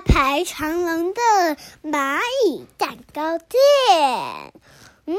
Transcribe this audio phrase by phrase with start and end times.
[0.00, 1.20] 排长龙的
[1.82, 4.52] 蚂蚁蛋糕店。
[5.06, 5.16] 嗯，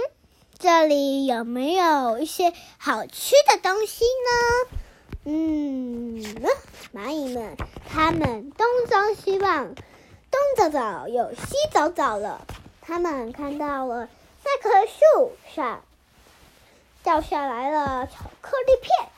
[0.59, 4.77] 这里有没有一些好吃的东西呢？
[5.23, 6.23] 嗯，
[6.93, 7.55] 蚂蚁们，
[7.89, 12.45] 他们东张西望，东找找又西找找了。
[12.81, 14.09] 他们看到了
[14.43, 15.83] 那棵树上
[17.03, 19.09] 掉下来了巧克力片，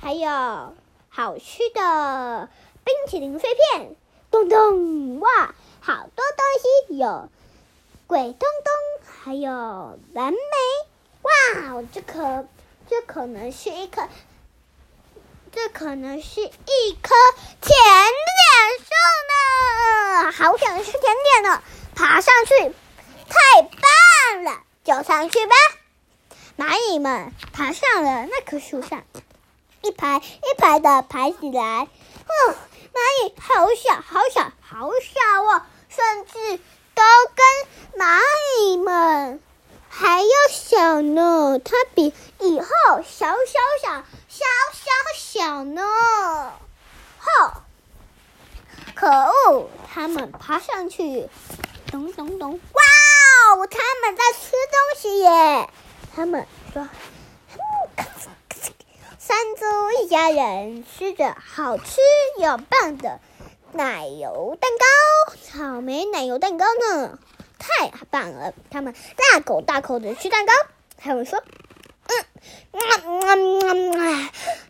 [0.00, 0.74] 还有
[1.08, 2.48] 好吃的
[2.84, 3.96] 冰淇淋碎片。
[4.34, 5.20] 咚咚！
[5.20, 6.44] 哇，好多东
[6.88, 7.28] 西，有
[8.08, 10.38] 鬼东东，还有蓝莓。
[11.22, 12.44] 哇，这可
[12.90, 14.08] 这可能是一颗，
[15.52, 16.48] 这可能是一
[17.00, 17.14] 棵
[17.60, 18.90] 甜点树
[19.30, 20.32] 呢！
[20.32, 21.62] 好想吃甜点呢，
[21.94, 22.74] 爬上去，
[23.28, 24.62] 太棒了！
[24.82, 25.54] 就上去吧。
[26.56, 29.04] 蚂蚁们爬上了那棵树上，
[29.82, 31.86] 一排一排的排起来。
[32.26, 32.56] 哼。
[32.94, 35.62] 蚂蚁好小，好小，好小哦！
[35.88, 36.62] 甚至
[36.94, 37.02] 都
[37.34, 38.20] 跟蚂
[38.60, 39.42] 蚁们
[39.88, 41.58] 还要小呢。
[41.58, 42.68] 它比以后
[43.02, 43.34] 小小
[43.82, 44.84] 小小小
[45.16, 45.82] 小呢。
[47.18, 47.52] 吼！
[48.94, 49.68] 可恶！
[49.92, 51.28] 他们爬上去，
[51.90, 52.52] 咚咚咚！
[52.52, 52.82] 哇
[53.56, 53.66] 哦！
[53.66, 55.68] 他们在吃东西耶！
[56.14, 56.88] 他们说。
[59.34, 59.64] 三猪
[60.00, 62.00] 一家人吃着好吃
[62.38, 63.18] 又棒的
[63.72, 64.86] 奶油蛋糕，
[65.42, 67.18] 草莓奶油蛋糕呢，
[67.58, 68.54] 太棒了！
[68.70, 70.52] 他们大口大口的吃蛋糕，
[70.98, 71.42] 他们说
[72.06, 72.22] ：“嗯，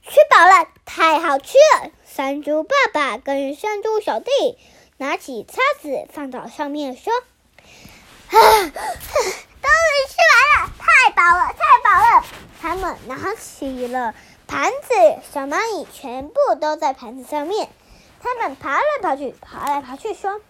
[0.02, 4.30] 吃饱了，太好吃了。”山猪爸爸跟山猪小弟
[4.96, 7.12] 拿起叉子放到上面说
[8.32, 8.72] ：“啊，终于
[10.08, 12.24] 吃完了，太饱了，太饱了。”
[12.62, 14.14] 他们拿起了。
[14.54, 14.88] 盘子，
[15.32, 17.68] 小蚂蚁全部都在盘子上面。
[18.22, 20.40] 它们爬来爬去，爬来爬去，说：“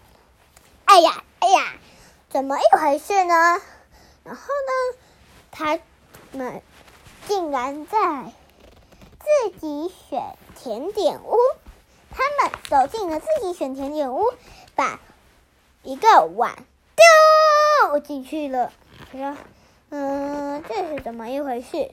[0.85, 1.73] 哎呀，哎呀，
[2.29, 3.33] 怎么一回事呢？”
[4.23, 4.99] 然后呢，
[5.49, 5.79] 它
[6.33, 6.61] 们
[7.27, 8.31] 竟然在
[9.21, 11.35] 自己选甜点屋。
[12.11, 14.23] 他们走进了自己选甜点屋，
[14.75, 14.99] 把
[15.81, 16.55] 一个碗
[17.89, 18.71] 丢进去了。
[19.11, 19.35] 说
[19.89, 21.91] ：“嗯，这是怎么一回事？”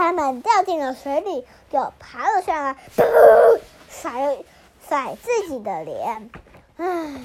[0.00, 2.76] 他们掉进了水里，就爬了上来，
[3.90, 4.42] 甩
[4.88, 6.30] 甩自己的脸。
[6.78, 7.20] 唉，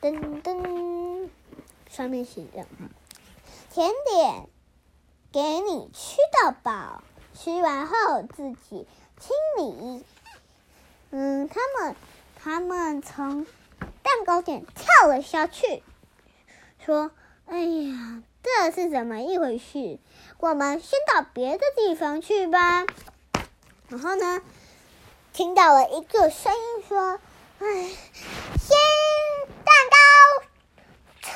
[0.00, 1.28] 噔噔，
[1.90, 2.64] 上面写着
[3.70, 4.48] ：“甜点
[5.30, 7.02] 给你吃到饱，
[7.34, 7.94] 吃完后
[8.34, 8.88] 自己
[9.20, 10.02] 清理。”
[11.12, 11.96] 嗯，他们
[12.42, 13.44] 他们从
[14.02, 15.82] 蛋糕店跳了下去，
[16.78, 17.10] 说
[17.44, 19.98] ：“哎呀。”这是怎么一回事？
[20.38, 22.86] 我们先到别的地方去吧。
[23.88, 24.40] 然后呢，
[25.32, 27.18] 听到了一个声音说
[27.58, 28.76] ：“哎，新
[29.64, 29.96] 蛋糕
[31.20, 31.28] 出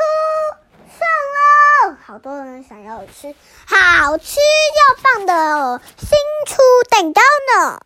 [0.87, 1.97] 送喽！
[2.07, 3.35] 好多人想要吃
[3.67, 6.09] 好吃又棒的新
[6.47, 7.21] 出蛋糕
[7.57, 7.81] 呢。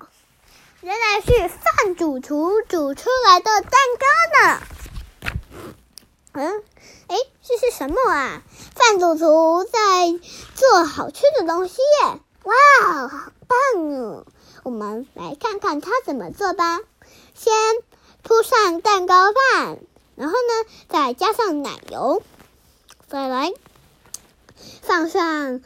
[0.82, 4.62] 原来是饭主厨煮出来的蛋糕呢。
[6.34, 6.62] 嗯。”
[7.08, 8.42] 哎，这是什么啊？
[8.74, 9.70] 范祖厨在
[10.54, 12.20] 做好吃的东西耶！
[12.44, 14.26] 哇，好棒哦！
[14.62, 16.80] 我们来看看他怎么做吧。
[17.34, 17.52] 先
[18.22, 19.78] 铺上蛋糕饭，
[20.16, 22.22] 然后呢，再加上奶油，
[23.06, 23.52] 再来
[24.82, 25.60] 放上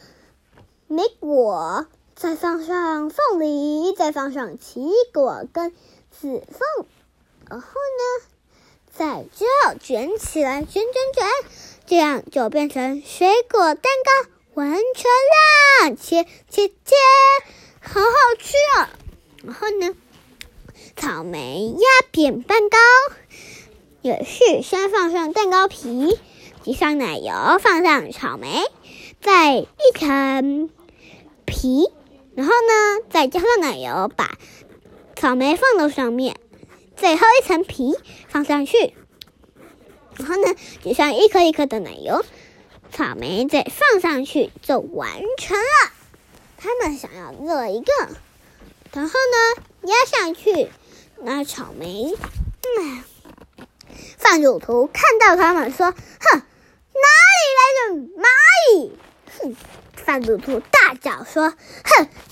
[0.87, 1.85] 莓果，
[2.15, 5.71] 再放上凤梨，再放上奇异果跟
[6.11, 6.85] 紫凤，
[7.49, 8.28] 然后呢？
[8.99, 10.83] 再这样卷起来，卷卷
[11.15, 11.25] 卷，
[11.85, 15.09] 这样就变成水果蛋糕，完成
[15.87, 15.95] 啦！
[15.95, 16.95] 切切切，
[17.79, 18.89] 好好吃哦！
[19.45, 19.95] 然后呢，
[20.97, 22.77] 草莓压扁蛋糕
[24.01, 26.19] 也是先放上蛋糕皮，
[26.65, 27.31] 挤上奶油，
[27.61, 28.63] 放上草莓，
[29.21, 30.69] 再一层
[31.45, 31.89] 皮，
[32.35, 34.37] 然后呢，再加上奶油，把
[35.15, 36.35] 草莓放到上面。
[36.99, 37.95] 最后一层皮
[38.27, 38.93] 放上去，
[40.17, 40.53] 然后呢，
[40.83, 42.25] 挤上一颗一颗的奶油，
[42.91, 45.93] 草莓再放上去就完成了。
[46.57, 47.93] 他们想要做一个，
[48.91, 50.69] 然后呢，压上去，
[51.21, 52.13] 那草莓，
[52.77, 53.03] 嗯，
[54.17, 55.97] 范主图看到他们说：“哼，
[56.33, 58.27] 哪里来的蚂
[58.73, 58.91] 蚁？”
[59.39, 59.55] 哼，
[59.95, 61.55] 范主图大叫说：“哼，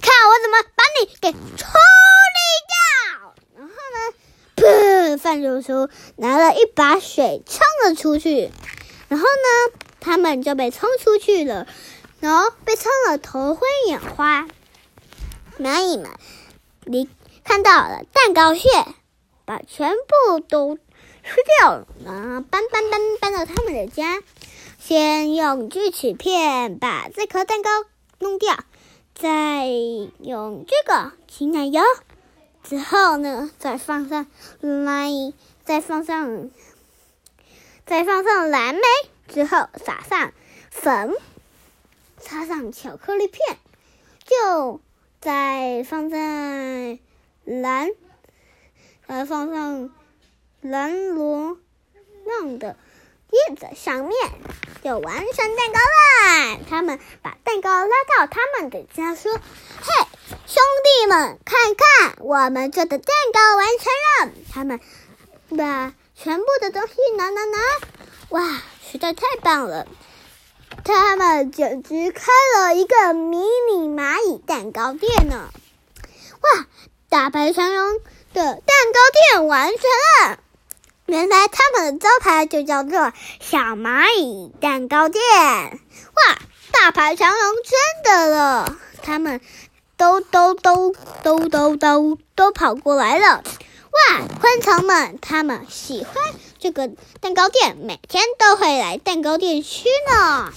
[0.02, 1.70] 看我怎么把你给冲！”
[5.20, 8.52] 范叔叔拿了一把水冲了出去，
[9.08, 11.68] 然后呢，他们就被冲出去了，
[12.20, 14.48] 然后被冲了头昏眼花。
[15.60, 16.10] 蚂蚁们
[16.86, 17.10] 你
[17.44, 18.70] 看到了蛋糕屑，
[19.46, 24.22] 把全部都吃掉了，然后搬搬搬搬到他们的家。
[24.80, 27.70] 先用锯齿片把这颗蛋糕
[28.20, 28.56] 弄掉，
[29.14, 29.66] 再
[30.20, 31.82] 用这个挤奶油，
[32.68, 34.28] 之后呢，再放上
[34.60, 35.34] 蓝，
[35.64, 36.50] 再放上，
[37.86, 38.82] 再放上蓝莓，
[39.30, 40.34] 之后撒上
[40.70, 41.16] 粉，
[42.20, 43.58] 插上巧克力片，
[44.26, 44.82] 就
[45.22, 47.00] 再放在
[47.46, 47.90] 蓝，
[49.08, 49.90] 再放上
[50.60, 51.58] 蓝罗
[52.26, 52.76] 亮的
[53.32, 54.12] 叶子上面。
[54.84, 56.60] 就完成蛋糕啦！
[56.70, 59.34] 他们把蛋糕拉到他们的家，说
[59.82, 60.08] ：“嘿，
[60.46, 64.80] 兄弟们，看看，我们做的蛋糕完成了！”他们
[65.58, 67.58] 把全部的东西拿拿拿，
[68.30, 69.88] 哇，实在太棒了！
[70.86, 73.40] 他们简直开了一个迷
[73.72, 75.50] 你蚂蚁蛋糕店呢！
[76.40, 76.66] 哇，
[77.10, 78.00] 大白长龙
[78.34, 79.00] 的蛋糕
[79.32, 79.82] 店完成
[80.30, 80.40] 了！
[81.08, 85.24] 原来他们的招牌就叫做“小蚂蚁蛋糕店”。
[85.24, 86.38] 哇，
[86.74, 88.78] 大排长龙，真的了！
[89.02, 89.40] 他们
[89.96, 90.94] 都都都
[91.24, 93.42] 都都都都跑过来了。
[93.42, 96.14] 哇，昆虫们，他们喜欢
[96.60, 96.90] 这个
[97.22, 100.52] 蛋糕店，每天都会来蛋糕店吃呢。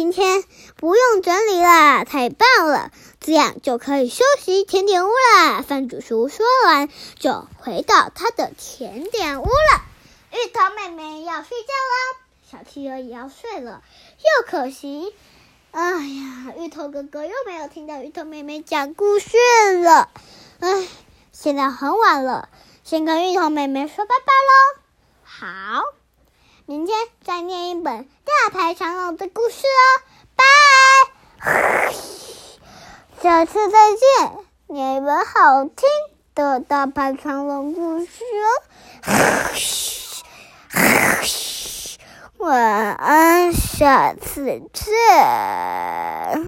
[0.00, 0.44] 今天
[0.76, 2.90] 不用整理了，太棒了！
[3.20, 5.62] 这样就可以休息甜点屋了。
[5.62, 6.88] 饭主叔说完，
[7.18, 9.82] 就回到他的甜点屋了。
[10.32, 12.16] 芋头妹妹要睡觉了，
[12.50, 13.82] 小企鹅也要睡了。
[14.16, 15.14] 又可惜，
[15.70, 19.36] 哎呀，芋头哥哥又没有听到芋头妹妹讲故事
[19.82, 20.08] 了。
[20.60, 20.88] 哎，
[21.30, 22.48] 现在很晚了，
[22.84, 24.80] 先跟芋头妹妹说拜拜喽。
[25.24, 25.99] 好。
[26.70, 29.82] 明天再念一本大排长龙的故事哦，
[30.36, 30.44] 拜！
[33.20, 33.98] 下次再见，
[34.68, 35.88] 念一本好听
[36.36, 38.46] 的大排长龙故事哦。
[42.38, 44.86] 晚安，下次见。